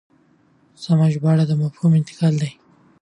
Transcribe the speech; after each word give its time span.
سمه 0.83 1.07
ژباړه 1.13 1.43
د 1.47 1.51
مفهوم 1.63 1.91
انتقال 1.99 2.33
دی. 2.41 2.51